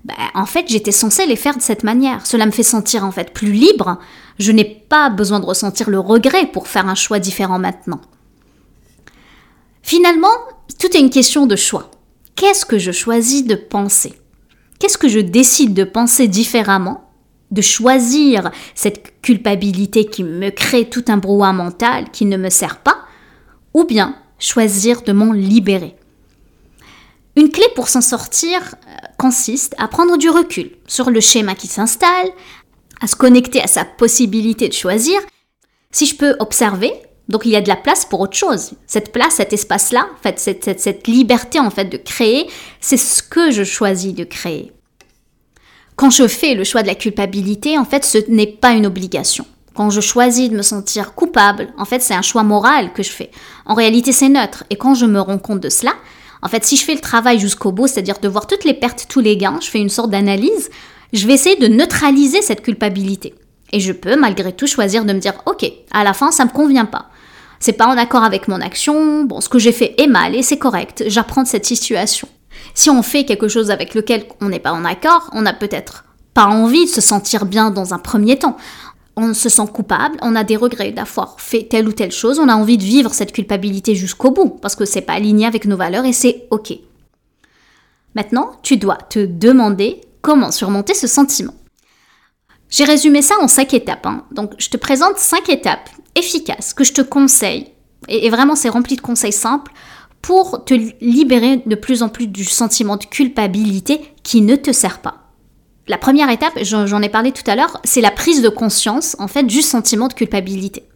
ben, 0.05 0.13
en 0.35 0.45
fait, 0.45 0.67
j'étais 0.67 0.91
censée 0.91 1.25
les 1.25 1.35
faire 1.35 1.57
de 1.57 1.63
cette 1.63 1.83
manière. 1.83 2.27
Cela 2.27 2.45
me 2.45 2.51
fait 2.51 2.61
sentir 2.61 3.03
en 3.03 3.11
fait 3.11 3.33
plus 3.33 3.53
libre. 3.53 3.97
Je 4.37 4.51
n'ai 4.51 4.65
pas 4.65 5.09
besoin 5.09 5.39
de 5.39 5.47
ressentir 5.47 5.89
le 5.89 5.99
regret 5.99 6.45
pour 6.45 6.67
faire 6.67 6.87
un 6.87 6.93
choix 6.93 7.17
différent 7.17 7.57
maintenant. 7.57 8.01
Finalement, 9.81 10.27
tout 10.77 10.95
est 10.95 10.99
une 10.99 11.09
question 11.09 11.47
de 11.47 11.55
choix. 11.55 11.89
Qu'est-ce 12.35 12.67
que 12.67 12.77
je 12.77 12.91
choisis 12.91 13.45
de 13.45 13.55
penser? 13.55 14.13
Qu'est-ce 14.77 14.99
que 14.99 15.09
je 15.09 15.21
décide 15.21 15.73
de 15.73 15.85
penser 15.85 16.27
différemment? 16.27 17.09
De 17.53 17.61
choisir 17.61 18.51
cette 18.75 19.21
culpabilité 19.21 20.05
qui 20.05 20.23
me 20.23 20.49
crée 20.49 20.89
tout 20.89 21.05
un 21.07 21.17
brouhaha 21.17 21.53
mental 21.53 22.09
qui 22.11 22.25
ne 22.25 22.35
me 22.35 22.49
sert 22.49 22.79
pas, 22.79 22.97
ou 23.73 23.85
bien 23.85 24.15
choisir 24.39 25.03
de 25.03 25.13
m'en 25.13 25.31
libérer. 25.31 25.95
Une 27.35 27.49
clé 27.49 27.65
pour 27.75 27.89
s'en 27.89 28.01
sortir 28.01 28.59
euh, 28.59 29.07
consiste 29.17 29.75
à 29.77 29.87
prendre 29.87 30.17
du 30.17 30.29
recul 30.29 30.71
sur 30.87 31.09
le 31.09 31.19
schéma 31.19 31.55
qui 31.55 31.67
s'installe, 31.67 32.29
à 33.01 33.07
se 33.07 33.15
connecter 33.15 33.61
à 33.61 33.67
sa 33.67 33.85
possibilité 33.85 34.67
de 34.67 34.73
choisir. 34.73 35.19
Si 35.91 36.05
je 36.05 36.15
peux 36.15 36.35
observer, 36.39 36.91
donc 37.29 37.45
il 37.45 37.51
y 37.51 37.55
a 37.55 37.61
de 37.61 37.67
la 37.67 37.75
place 37.75 38.05
pour 38.05 38.19
autre 38.19 38.37
chose. 38.37 38.73
Cette 38.87 39.11
place, 39.11 39.35
cet 39.35 39.53
espace-là, 39.53 40.07
en 40.13 40.21
fait, 40.21 40.39
cette, 40.39 40.79
cette 40.79 41.07
liberté 41.07 41.59
en 41.59 41.69
fait 41.69 41.85
de 41.85 41.97
créer, 41.97 42.47
c'est 42.81 42.97
ce 42.97 43.23
que 43.23 43.51
je 43.51 43.63
choisis 43.63 44.13
de 44.13 44.23
créer. 44.23 44.71
Quand 45.95 46.09
je 46.09 46.27
fais 46.27 46.55
le 46.55 46.63
choix 46.63 46.81
de 46.81 46.87
la 46.87 46.95
culpabilité, 46.95 47.77
en 47.77 47.85
fait, 47.85 48.03
ce 48.03 48.17
n'est 48.29 48.47
pas 48.47 48.71
une 48.71 48.85
obligation. 48.85 49.45
Quand 49.75 49.89
je 49.89 50.01
choisis 50.01 50.49
de 50.49 50.55
me 50.55 50.61
sentir 50.61 51.13
coupable, 51.13 51.69
en 51.77 51.85
fait, 51.85 52.01
c'est 52.01 52.13
un 52.13 52.21
choix 52.21 52.43
moral 52.43 52.93
que 52.93 53.03
je 53.03 53.11
fais. 53.11 53.31
En 53.65 53.73
réalité, 53.73 54.11
c'est 54.11 54.29
neutre. 54.29 54.63
Et 54.69 54.75
quand 54.75 54.93
je 54.93 55.05
me 55.05 55.19
rends 55.19 55.39
compte 55.39 55.59
de 55.59 55.69
cela, 55.69 55.93
en 56.41 56.47
fait, 56.47 56.63
si 56.63 56.77
je 56.77 56.83
fais 56.83 56.93
le 56.93 56.99
travail 56.99 57.39
jusqu'au 57.39 57.71
bout, 57.71 57.87
c'est-à-dire 57.87 58.19
de 58.19 58.27
voir 58.27 58.47
toutes 58.47 58.65
les 58.65 58.73
pertes, 58.73 59.05
tous 59.09 59.19
les 59.19 59.37
gains, 59.37 59.59
je 59.61 59.69
fais 59.69 59.79
une 59.79 59.89
sorte 59.89 60.11
d'analyse, 60.11 60.69
je 61.13 61.25
vais 61.25 61.33
essayer 61.33 61.55
de 61.55 61.67
neutraliser 61.67 62.41
cette 62.41 62.61
culpabilité. 62.61 63.33
Et 63.71 63.79
je 63.79 63.91
peux, 63.91 64.15
malgré 64.15 64.51
tout, 64.51 64.67
choisir 64.67 65.05
de 65.05 65.13
me 65.13 65.19
dire, 65.19 65.33
ok, 65.45 65.65
à 65.91 66.03
la 66.03 66.13
fin, 66.13 66.31
ça 66.31 66.45
me 66.45 66.51
convient 66.51 66.85
pas. 66.85 67.09
C'est 67.59 67.73
pas 67.73 67.87
en 67.87 67.97
accord 67.97 68.23
avec 68.23 68.47
mon 68.47 68.59
action, 68.61 69.23
bon, 69.23 69.41
ce 69.41 69.47
que 69.47 69.57
j'ai 69.57 69.71
fait 69.71 69.95
est 70.01 70.07
mal 70.07 70.35
et 70.35 70.43
c'est 70.43 70.57
correct, 70.57 71.05
j'apprends 71.07 71.43
de 71.43 71.47
cette 71.47 71.65
situation. 71.65 72.27
Si 72.73 72.89
on 72.89 73.03
fait 73.03 73.25
quelque 73.25 73.47
chose 73.47 73.71
avec 73.71 73.93
lequel 73.93 74.25
on 74.41 74.49
n'est 74.49 74.59
pas 74.59 74.73
en 74.73 74.85
accord, 74.85 75.29
on 75.33 75.41
n'a 75.41 75.53
peut-être 75.53 76.05
pas 76.33 76.45
envie 76.45 76.85
de 76.85 76.89
se 76.89 77.01
sentir 77.01 77.45
bien 77.45 77.71
dans 77.71 77.93
un 77.93 77.99
premier 77.99 78.37
temps. 78.39 78.57
On 79.15 79.33
se 79.33 79.49
sent 79.49 79.67
coupable, 79.71 80.17
on 80.21 80.35
a 80.35 80.43
des 80.43 80.57
regrets 80.57 80.91
d'avoir 80.91 81.39
fait 81.39 81.67
telle 81.69 81.87
ou 81.87 81.91
telle 81.91 82.11
chose, 82.11 82.39
on 82.39 82.49
a 82.49 82.55
envie 82.55 82.77
de 82.77 82.83
vivre 82.83 83.13
cette 83.13 83.31
culpabilité 83.31 83.93
jusqu'au 83.93 84.31
bout 84.31 84.49
parce 84.49 84.75
que 84.75 84.85
c'est 84.85 85.01
pas 85.01 85.13
aligné 85.13 85.45
avec 85.45 85.65
nos 85.65 85.77
valeurs 85.77 86.05
et 86.05 86.13
c'est 86.13 86.47
ok. 86.49 86.73
Maintenant, 88.15 88.53
tu 88.63 88.77
dois 88.77 88.97
te 88.97 89.25
demander 89.25 90.01
comment 90.21 90.51
surmonter 90.51 90.93
ce 90.93 91.07
sentiment. 91.07 91.53
J'ai 92.69 92.85
résumé 92.85 93.21
ça 93.21 93.35
en 93.39 93.47
cinq 93.47 93.73
étapes. 93.75 94.05
Hein. 94.07 94.25
Donc, 94.31 94.53
je 94.57 94.69
te 94.69 94.77
présente 94.77 95.19
cinq 95.19 95.49
étapes 95.49 95.89
efficaces 96.15 96.73
que 96.73 96.83
je 96.83 96.93
te 96.93 97.01
conseille. 97.01 97.67
Et, 98.07 98.29
vraiment, 98.29 98.55
c'est 98.55 98.69
rempli 98.69 98.95
de 98.95 99.01
conseils 99.01 99.31
simples 99.31 99.71
pour 100.23 100.63
te 100.63 100.73
libérer 101.01 101.61
de 101.65 101.75
plus 101.75 102.01
en 102.01 102.09
plus 102.09 102.27
du 102.27 102.45
sentiment 102.45 102.95
de 102.97 103.03
culpabilité 103.05 104.01
qui 104.23 104.41
ne 104.41 104.55
te 104.55 104.71
sert 104.71 104.99
pas. 104.99 105.17
La 105.85 105.97
première 105.97 106.29
étape, 106.29 106.57
j'en 106.61 107.01
ai 107.01 107.09
parlé 107.09 107.33
tout 107.33 107.43
à 107.45 107.55
l'heure, 107.55 107.79
c'est 107.83 107.99
la 107.99 108.09
prise 108.09 108.41
de 108.41 108.47
conscience, 108.47 109.17
en 109.19 109.27
fait, 109.27 109.43
du 109.43 109.61
sentiment 109.61 110.07
de 110.07 110.13
culpabilité. 110.13 110.87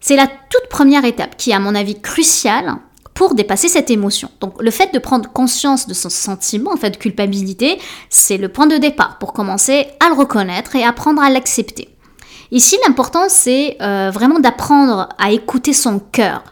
C'est 0.00 0.16
la 0.16 0.26
toute 0.26 0.68
première 0.70 1.04
étape 1.04 1.36
qui 1.36 1.50
est, 1.50 1.54
à 1.54 1.60
mon 1.60 1.74
avis, 1.74 2.00
cruciale 2.00 2.76
pour 3.12 3.34
dépasser 3.34 3.68
cette 3.68 3.90
émotion. 3.90 4.30
Donc 4.40 4.60
le 4.62 4.70
fait 4.70 4.92
de 4.92 4.98
prendre 4.98 5.30
conscience 5.30 5.86
de 5.86 5.94
son 5.94 6.08
sentiment, 6.08 6.72
en 6.72 6.76
fait, 6.76 6.90
de 6.90 6.96
culpabilité, 6.96 7.78
c'est 8.08 8.38
le 8.38 8.48
point 8.48 8.66
de 8.66 8.78
départ 8.78 9.18
pour 9.18 9.34
commencer 9.34 9.86
à 10.00 10.08
le 10.08 10.14
reconnaître 10.14 10.76
et 10.76 10.84
apprendre 10.84 11.20
à 11.20 11.28
l'accepter. 11.28 11.90
Ici, 12.52 12.78
l'important, 12.86 13.28
c'est 13.28 13.76
euh, 13.82 14.10
vraiment 14.10 14.38
d'apprendre 14.38 15.10
à 15.18 15.32
écouter 15.32 15.74
son 15.74 15.98
cœur. 15.98 16.42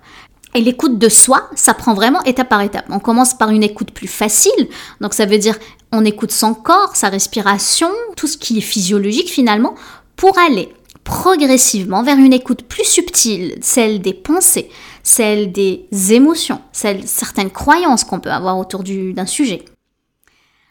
Et 0.54 0.60
l'écoute 0.60 0.98
de 0.98 1.08
soi, 1.08 1.50
ça 1.56 1.74
prend 1.74 1.94
vraiment 1.94 2.22
étape 2.22 2.48
par 2.48 2.60
étape. 2.60 2.86
On 2.88 3.00
commence 3.00 3.34
par 3.34 3.50
une 3.50 3.64
écoute 3.64 3.90
plus 3.90 4.06
facile, 4.06 4.68
donc 5.00 5.12
ça 5.12 5.26
veut 5.26 5.38
dire 5.38 5.58
on 5.90 6.04
écoute 6.04 6.30
son 6.30 6.54
corps, 6.54 6.94
sa 6.94 7.08
respiration, 7.08 7.88
tout 8.16 8.26
ce 8.26 8.38
qui 8.38 8.58
est 8.58 8.62
physiologique 8.62 9.28
finalement, 9.28 9.74
pour 10.16 10.38
aller 10.38 10.72
progressivement 11.02 12.02
vers 12.02 12.16
une 12.16 12.32
écoute 12.32 12.62
plus 12.62 12.84
subtile, 12.84 13.58
celle 13.60 14.00
des 14.00 14.14
pensées, 14.14 14.70
celle 15.02 15.52
des 15.52 15.86
émotions, 16.10 16.60
celle 16.72 17.06
certaines 17.06 17.50
croyances 17.50 18.04
qu'on 18.04 18.20
peut 18.20 18.32
avoir 18.32 18.58
autour 18.58 18.82
d'un 18.84 19.26
sujet. 19.26 19.64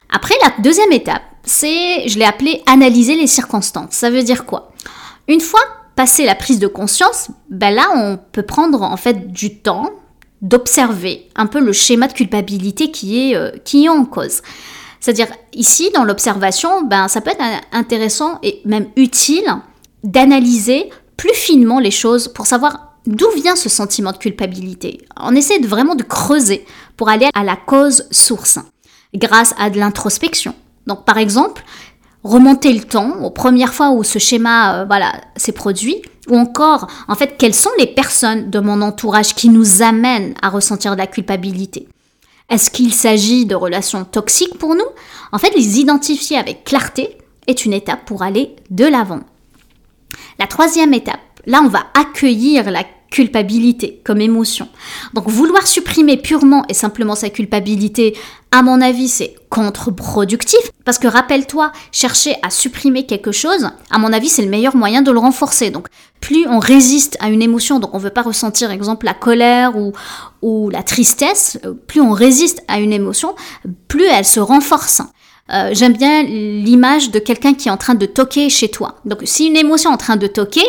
Après, 0.09 0.35
la 0.41 0.53
deuxième 0.61 0.91
étape, 0.91 1.23
c'est, 1.43 2.07
je 2.07 2.17
l'ai 2.17 2.25
appelé 2.25 2.61
analyser 2.65 3.15
les 3.15 3.27
circonstances. 3.27 3.93
Ça 3.93 4.09
veut 4.09 4.23
dire 4.23 4.45
quoi? 4.45 4.71
Une 5.27 5.41
fois 5.41 5.61
passé 5.95 6.25
la 6.25 6.35
prise 6.35 6.59
de 6.59 6.67
conscience, 6.67 7.29
ben 7.49 7.73
là, 7.73 7.87
on 7.95 8.17
peut 8.31 8.43
prendre 8.43 8.81
en 8.81 8.97
fait 8.97 9.31
du 9.31 9.57
temps 9.59 9.91
d'observer 10.41 11.29
un 11.35 11.45
peu 11.45 11.59
le 11.59 11.71
schéma 11.71 12.07
de 12.07 12.13
culpabilité 12.13 12.91
qui 12.91 13.31
est, 13.31 13.35
euh, 13.35 13.51
qui 13.63 13.85
est 13.85 13.89
en 13.89 14.05
cause. 14.05 14.41
C'est-à-dire, 14.99 15.27
ici, 15.53 15.89
dans 15.93 16.03
l'observation, 16.03 16.83
ben, 16.83 17.07
ça 17.07 17.21
peut 17.21 17.31
être 17.31 17.43
intéressant 17.71 18.39
et 18.43 18.61
même 18.65 18.87
utile 18.95 19.45
d'analyser 20.03 20.89
plus 21.17 21.33
finement 21.33 21.79
les 21.79 21.91
choses 21.91 22.27
pour 22.27 22.45
savoir 22.45 22.93
d'où 23.05 23.29
vient 23.35 23.55
ce 23.55 23.69
sentiment 23.69 24.11
de 24.11 24.17
culpabilité. 24.17 25.05
On 25.17 25.35
essaie 25.35 25.59
de 25.59 25.67
vraiment 25.67 25.95
de 25.95 26.03
creuser 26.03 26.65
pour 26.97 27.09
aller 27.09 27.27
à 27.33 27.43
la 27.43 27.55
cause 27.55 28.07
source 28.11 28.59
grâce 29.13 29.53
à 29.57 29.69
de 29.69 29.77
l'introspection. 29.77 30.55
Donc 30.87 31.05
par 31.05 31.17
exemple, 31.17 31.63
remonter 32.23 32.73
le 32.73 32.83
temps 32.83 33.21
aux 33.21 33.29
premières 33.29 33.73
fois 33.73 33.91
où 33.91 34.03
ce 34.03 34.19
schéma 34.19 34.81
euh, 34.81 34.85
voilà, 34.85 35.13
s'est 35.35 35.51
produit 35.51 36.01
ou 36.29 36.37
encore 36.37 36.87
en 37.07 37.15
fait 37.15 37.35
quelles 37.37 37.53
sont 37.53 37.69
les 37.77 37.87
personnes 37.87 38.49
de 38.49 38.59
mon 38.59 38.81
entourage 38.81 39.35
qui 39.35 39.49
nous 39.49 39.81
amènent 39.81 40.33
à 40.41 40.49
ressentir 40.49 40.93
de 40.93 40.97
la 40.97 41.07
culpabilité? 41.07 41.87
Est-ce 42.49 42.71
qu'il 42.71 42.93
s'agit 42.93 43.45
de 43.45 43.55
relations 43.55 44.05
toxiques 44.05 44.57
pour 44.57 44.75
nous? 44.75 44.81
En 45.31 45.37
fait, 45.37 45.55
les 45.55 45.79
identifier 45.79 46.37
avec 46.37 46.63
clarté 46.63 47.17
est 47.47 47.65
une 47.65 47.73
étape 47.73 48.05
pour 48.05 48.21
aller 48.21 48.55
de 48.69 48.85
l'avant. 48.85 49.21
La 50.39 50.47
troisième 50.47 50.93
étape, 50.93 51.19
là 51.45 51.61
on 51.63 51.69
va 51.69 51.85
accueillir 51.93 52.69
la 52.69 52.83
culpabilité 53.13 54.01
comme 54.03 54.21
émotion. 54.21 54.67
Donc 55.13 55.29
vouloir 55.29 55.67
supprimer 55.67 56.17
purement 56.17 56.65
et 56.67 56.73
simplement 56.73 57.13
sa 57.13 57.29
culpabilité, 57.29 58.17
à 58.49 58.63
mon 58.63 58.81
avis, 58.81 59.07
c'est 59.07 59.35
contre-productif. 59.49 60.59
Parce 60.83 60.97
que 60.97 61.07
rappelle-toi, 61.07 61.71
chercher 61.91 62.35
à 62.41 62.49
supprimer 62.49 63.05
quelque 63.05 63.31
chose, 63.31 63.69
à 63.91 63.99
mon 63.99 64.11
avis, 64.11 64.29
c'est 64.29 64.41
le 64.41 64.49
meilleur 64.49 64.75
moyen 64.75 65.03
de 65.03 65.11
le 65.11 65.19
renforcer. 65.19 65.69
Donc 65.69 65.89
plus 66.21 66.47
on 66.47 66.57
résiste 66.57 67.15
à 67.19 67.29
une 67.29 67.43
émotion, 67.43 67.79
donc 67.79 67.93
on 67.93 67.99
ne 67.99 68.03
veut 68.03 68.09
pas 68.09 68.23
ressentir, 68.23 68.71
exemple, 68.71 69.05
la 69.05 69.13
colère 69.13 69.77
ou, 69.77 69.93
ou 70.41 70.71
la 70.71 70.81
tristesse, 70.81 71.59
plus 71.85 72.01
on 72.01 72.13
résiste 72.13 72.63
à 72.67 72.79
une 72.79 72.93
émotion, 72.93 73.35
plus 73.87 74.05
elle 74.05 74.25
se 74.25 74.39
renforce. 74.39 75.03
Euh, 75.51 75.71
j'aime 75.73 75.93
bien 75.93 76.23
l'image 76.23 77.11
de 77.11 77.19
quelqu'un 77.19 77.53
qui 77.53 77.67
est 77.67 77.71
en 77.71 77.77
train 77.77 77.95
de 77.95 78.05
toquer 78.05 78.49
chez 78.49 78.69
toi. 78.69 78.95
Donc, 79.03 79.19
si 79.25 79.47
une 79.47 79.57
émotion 79.57 79.91
est 79.91 79.93
en 79.93 79.97
train 79.97 80.15
de 80.15 80.27
toquer, 80.27 80.63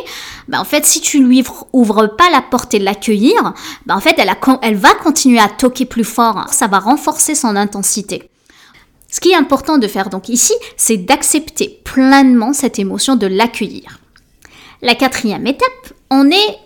ben, 0.49 0.59
en 0.59 0.64
fait, 0.64 0.85
si 0.85 1.00
tu 1.00 1.23
lui 1.23 1.45
ouvres 1.73 2.09
pas 2.09 2.28
la 2.31 2.43
porte 2.43 2.75
et 2.75 2.81
l'accueillir, 2.81 3.54
ben, 3.87 3.95
en 3.95 4.00
fait, 4.00 4.16
elle, 4.19 4.33
elle 4.62 4.75
va 4.75 4.95
continuer 4.95 5.38
à 5.38 5.49
toquer 5.49 5.85
plus 5.85 6.04
fort. 6.04 6.49
Ça 6.50 6.66
va 6.66 6.81
renforcer 6.81 7.37
son 7.37 7.54
intensité. 7.54 8.28
Ce 9.11 9.21
qui 9.21 9.31
est 9.31 9.37
important 9.37 9.78
de 9.78 9.87
faire 9.87 10.11
donc 10.11 10.28
ici, 10.28 10.54
c'est 10.76 10.97
d'accepter 10.97 11.81
pleinement 11.85 12.52
cette 12.52 12.81
émotion, 12.81 13.14
de 13.14 13.28
l'accueillir. 13.28 14.00
La 14.83 14.97
quatrième 14.97 15.47
étape, 15.47 15.93
on 16.11 16.28
est, 16.33 16.59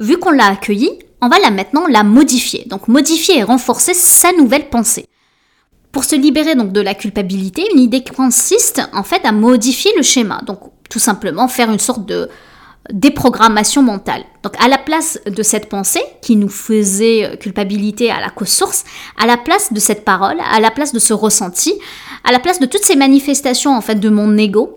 vu 0.00 0.18
qu'on 0.18 0.32
l'a 0.32 0.46
accueillie, 0.46 0.98
on 1.22 1.28
va 1.28 1.38
la 1.38 1.52
maintenant 1.52 1.86
la 1.86 2.02
modifier. 2.02 2.64
Donc 2.66 2.88
modifier 2.88 3.38
et 3.38 3.42
renforcer 3.44 3.94
sa 3.94 4.32
nouvelle 4.32 4.68
pensée. 4.68 5.06
Pour 5.94 6.02
se 6.02 6.16
libérer 6.16 6.56
donc 6.56 6.72
de 6.72 6.80
la 6.80 6.94
culpabilité, 6.94 7.64
une 7.72 7.80
idée 7.80 8.02
consiste 8.02 8.82
en 8.92 9.04
fait 9.04 9.24
à 9.24 9.30
modifier 9.30 9.92
le 9.96 10.02
schéma. 10.02 10.40
Donc 10.44 10.58
tout 10.90 10.98
simplement 10.98 11.46
faire 11.46 11.70
une 11.70 11.78
sorte 11.78 12.04
de 12.04 12.28
déprogrammation 12.92 13.80
mentale. 13.80 14.24
Donc 14.42 14.54
à 14.60 14.66
la 14.66 14.76
place 14.76 15.20
de 15.24 15.42
cette 15.44 15.68
pensée 15.68 16.02
qui 16.20 16.34
nous 16.34 16.48
faisait 16.48 17.24
euh, 17.24 17.36
culpabilité 17.36 18.10
à 18.10 18.20
la 18.20 18.28
cause 18.28 18.48
source, 18.48 18.84
à 19.16 19.24
la 19.24 19.36
place 19.36 19.72
de 19.72 19.78
cette 19.78 20.04
parole, 20.04 20.36
à 20.52 20.58
la 20.58 20.72
place 20.72 20.92
de 20.92 20.98
ce 20.98 21.14
ressenti, 21.14 21.72
à 22.24 22.32
la 22.32 22.40
place 22.40 22.58
de 22.58 22.66
toutes 22.66 22.84
ces 22.84 22.96
manifestations 22.96 23.74
en 23.74 23.80
fait 23.80 23.94
de 23.94 24.08
mon 24.08 24.36
ego, 24.36 24.76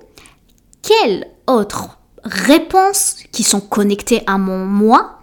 quelle 0.83 1.25
autre 1.47 1.97
réponse 2.23 3.15
qui 3.31 3.41
sont 3.41 3.59
connectées 3.59 4.21
à 4.27 4.37
mon 4.37 4.65
moi 4.65 5.19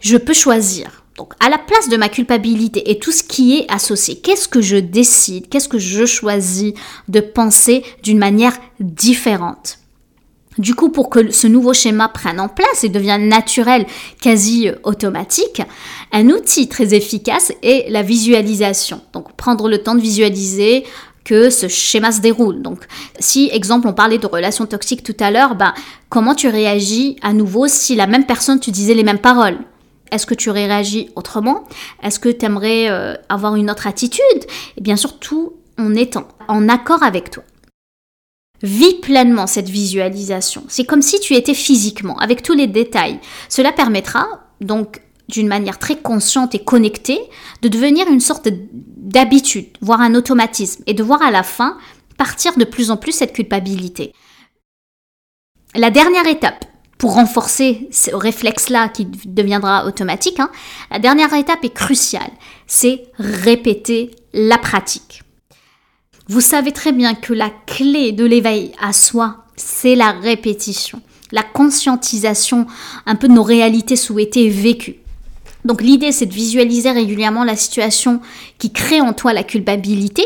je 0.00 0.16
peux 0.16 0.34
choisir 0.34 0.95
donc, 1.16 1.32
à 1.40 1.48
la 1.48 1.58
place 1.58 1.88
de 1.88 1.96
ma 1.96 2.08
culpabilité 2.08 2.90
et 2.90 2.98
tout 2.98 3.12
ce 3.12 3.22
qui 3.22 3.58
est 3.58 3.72
associé, 3.72 4.16
qu'est-ce 4.16 4.48
que 4.48 4.60
je 4.60 4.76
décide, 4.76 5.48
qu'est-ce 5.48 5.68
que 5.68 5.78
je 5.78 6.04
choisis 6.04 6.74
de 7.08 7.20
penser 7.20 7.84
d'une 8.02 8.18
manière 8.18 8.56
différente? 8.80 9.78
Du 10.58 10.74
coup, 10.74 10.88
pour 10.88 11.10
que 11.10 11.30
ce 11.30 11.46
nouveau 11.46 11.74
schéma 11.74 12.08
prenne 12.08 12.40
en 12.40 12.48
place 12.48 12.82
et 12.82 12.88
devienne 12.88 13.28
naturel, 13.28 13.86
quasi 14.22 14.70
automatique, 14.84 15.62
un 16.12 16.28
outil 16.28 16.68
très 16.68 16.94
efficace 16.94 17.52
est 17.62 17.90
la 17.90 18.02
visualisation. 18.02 19.02
Donc, 19.12 19.34
prendre 19.36 19.68
le 19.68 19.82
temps 19.82 19.94
de 19.94 20.00
visualiser 20.00 20.84
que 21.24 21.50
ce 21.50 21.68
schéma 21.68 22.12
se 22.12 22.20
déroule. 22.20 22.62
Donc, 22.62 22.86
si, 23.18 23.50
exemple, 23.52 23.88
on 23.88 23.92
parlait 23.92 24.18
de 24.18 24.26
relations 24.26 24.64
toxiques 24.64 25.02
tout 25.02 25.16
à 25.20 25.30
l'heure, 25.30 25.56
ben, 25.56 25.74
comment 26.08 26.34
tu 26.34 26.48
réagis 26.48 27.16
à 27.20 27.32
nouveau 27.32 27.68
si 27.68 27.94
la 27.94 28.06
même 28.06 28.24
personne 28.24 28.60
te 28.60 28.70
disait 28.70 28.94
les 28.94 29.02
mêmes 29.02 29.18
paroles? 29.18 29.58
Est-ce 30.10 30.26
que 30.26 30.34
tu 30.34 30.50
aurais 30.50 30.66
réagi 30.66 31.10
autrement? 31.16 31.64
Est-ce 32.02 32.18
que 32.18 32.28
tu 32.28 32.44
aimerais 32.44 32.88
euh, 32.90 33.14
avoir 33.28 33.56
une 33.56 33.70
autre 33.70 33.86
attitude? 33.86 34.22
Et 34.76 34.80
bien 34.80 34.96
sûr, 34.96 35.18
tout 35.18 35.54
en 35.78 35.94
étant 35.94 36.28
en 36.48 36.68
accord 36.68 37.02
avec 37.02 37.30
toi. 37.30 37.42
Vis 38.62 38.94
pleinement 38.94 39.46
cette 39.46 39.68
visualisation. 39.68 40.64
C'est 40.68 40.84
comme 40.84 41.02
si 41.02 41.20
tu 41.20 41.34
étais 41.34 41.54
physiquement, 41.54 42.18
avec 42.18 42.42
tous 42.42 42.54
les 42.54 42.66
détails. 42.66 43.20
Cela 43.48 43.72
permettra 43.72 44.26
donc 44.60 45.02
d'une 45.28 45.48
manière 45.48 45.78
très 45.78 45.96
consciente 45.96 46.54
et 46.54 46.64
connectée 46.64 47.20
de 47.62 47.68
devenir 47.68 48.08
une 48.08 48.20
sorte 48.20 48.48
d'habitude, 48.72 49.66
voire 49.80 50.00
un 50.00 50.14
automatisme, 50.14 50.82
et 50.86 50.94
de 50.94 51.02
voir 51.02 51.20
à 51.22 51.30
la 51.30 51.42
fin 51.42 51.76
partir 52.16 52.56
de 52.56 52.64
plus 52.64 52.90
en 52.90 52.96
plus 52.96 53.12
cette 53.12 53.34
culpabilité. 53.34 54.12
La 55.74 55.90
dernière 55.90 56.26
étape, 56.26 56.64
pour 56.98 57.14
renforcer 57.14 57.88
ce 57.90 58.14
réflexe-là 58.14 58.88
qui 58.88 59.06
deviendra 59.26 59.86
automatique, 59.86 60.40
hein, 60.40 60.50
la 60.90 60.98
dernière 60.98 61.32
étape 61.34 61.64
est 61.64 61.74
cruciale, 61.74 62.30
c'est 62.66 63.04
répéter 63.18 64.10
la 64.32 64.58
pratique. 64.58 65.22
Vous 66.28 66.40
savez 66.40 66.72
très 66.72 66.92
bien 66.92 67.14
que 67.14 67.32
la 67.32 67.50
clé 67.66 68.12
de 68.12 68.24
l'éveil 68.24 68.72
à 68.80 68.92
soi, 68.92 69.44
c'est 69.56 69.94
la 69.94 70.12
répétition, 70.12 71.00
la 71.32 71.42
conscientisation 71.42 72.66
un 73.04 73.14
peu 73.14 73.28
de 73.28 73.32
nos 73.32 73.42
réalités 73.42 73.96
souhaitées 73.96 74.46
et 74.46 74.50
vécues. 74.50 74.96
Donc 75.64 75.82
l'idée, 75.82 76.12
c'est 76.12 76.26
de 76.26 76.32
visualiser 76.32 76.90
régulièrement 76.90 77.44
la 77.44 77.56
situation 77.56 78.20
qui 78.58 78.72
crée 78.72 79.00
en 79.00 79.12
toi 79.12 79.32
la 79.32 79.42
culpabilité 79.42 80.24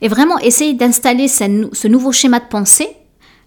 et 0.00 0.08
vraiment 0.08 0.38
essayer 0.38 0.74
d'installer 0.74 1.28
ce 1.28 1.88
nouveau 1.88 2.12
schéma 2.12 2.40
de 2.40 2.48
pensée 2.48 2.88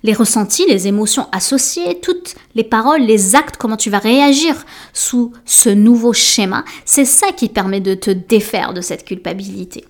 les 0.05 0.13
ressentis, 0.13 0.65
les 0.67 0.87
émotions 0.87 1.27
associées, 1.31 1.99
toutes 1.99 2.35
les 2.53 2.63
paroles, 2.63 3.01
les 3.01 3.35
actes, 3.35 3.57
comment 3.57 3.75
tu 3.75 3.89
vas 3.89 3.97
réagir 3.97 4.63
sous 4.93 5.33
ce 5.45 5.69
nouveau 5.69 6.13
schéma, 6.13 6.63
c'est 6.85 7.05
ça 7.05 7.31
qui 7.35 7.49
permet 7.49 7.81
de 7.81 7.95
te 7.95 8.11
défaire 8.11 8.73
de 8.73 8.81
cette 8.81 9.03
culpabilité. 9.03 9.83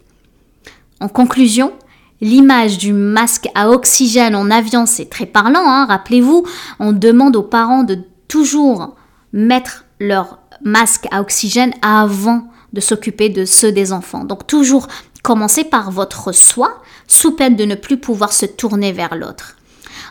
En 1.00 1.10
conclusion, 1.10 1.74
L'image 2.22 2.78
du 2.78 2.94
masque 2.94 3.50
à 3.56 3.70
oxygène 3.70 4.38
en 4.38 4.50
avion, 4.50 4.86
c'est 4.86 5.10
très 5.10 5.26
parlant. 5.26 5.68
Hein. 5.70 5.86
Rappelez-vous, 5.86 6.46
on 6.80 6.94
demande 6.94 7.36
aux 7.36 7.44
parents 7.44 7.84
de 7.84 8.00
toujours 8.30 8.96
mettre 9.34 9.84
leur 10.00 10.40
masque 10.64 11.08
à 11.12 11.20
oxygène 11.20 11.74
avant 11.82 12.48
de 12.72 12.80
s'occuper 12.80 13.28
de 13.28 13.44
ceux 13.44 13.74
des 13.74 13.92
enfants. 13.92 14.24
Donc 14.24 14.48
toujours 14.48 14.88
commencer 15.24 15.66
par 15.66 15.92
votre 15.92 16.32
soi, 16.32 16.82
sous 17.06 17.36
peine 17.36 17.58
de 17.58 17.66
ne 17.66 17.76
plus 17.76 17.98
pouvoir 17.98 18.32
se 18.32 18.46
tourner 18.46 18.94
vers 18.94 19.16
l'autre. 19.16 19.58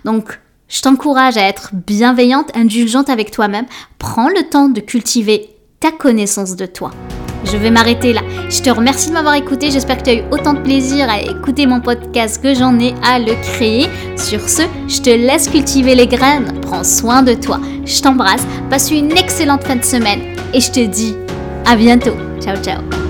Donc, 0.05 0.41
Je 0.67 0.81
t'encourage 0.81 1.37
à 1.37 1.43
être 1.43 1.71
bienveillante, 1.75 2.51
indulgente 2.57 3.11
avec 3.11 3.31
toi-même. 3.31 3.67
Prends 3.99 4.29
le 4.29 4.49
temps 4.49 4.69
de 4.71 4.81
cultiver 4.81 5.51
ta 5.79 5.93
connaissance 5.93 6.57
de 6.57 6.65
toi. 6.67 6.91
Je 7.45 7.59
vais 7.59 7.71
m'arrêter 7.71 8.15
là. 8.15 8.23
Je 8.49 8.63
te 8.63 8.71
remercie 8.71 9.11
de 9.11 9.13
m'avoir 9.13 9.35
écouté. 9.35 9.71
J'espère 9.71 9.99
que 9.99 10.05
tu 10.05 10.11
as 10.11 10.15
eu 10.15 10.23
autant 10.31 10.55
de 10.55 10.61
plaisir 10.61 11.09
à 11.11 11.21
écouter 11.21 11.67
mon 11.67 11.81
podcast 11.81 12.43
que 12.43 12.55
j'en 12.55 12.79
ai 12.81 12.95
à 13.05 13.19
le 13.19 13.35
créer. 13.53 13.87
Sur 14.17 14.49
ce, 14.49 14.63
je 14.89 15.03
te 15.03 15.11
laisse 15.11 15.49
cultiver 15.49 15.95
les 15.95 16.07
graines. 16.07 16.59
Prends 16.63 16.83
soin 16.85 17.23
de 17.23 17.35
toi. 17.35 17.61
Je 17.85 18.01
t'embrasse. 18.01 18.47
Passe 18.71 18.91
une 18.91 19.13
excellente 19.13 19.65
fin 19.65 19.77
de 19.77 19.85
semaine. 19.85 20.23
Et 20.55 20.61
je 20.61 20.73
te 20.73 20.81
dis 20.81 21.15
à 21.67 21.77
bientôt. 21.77 22.17
Ciao, 22.41 22.57
ciao. 22.57 23.04